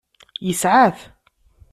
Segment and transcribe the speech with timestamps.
[0.45, 0.99] Yesɛa-t.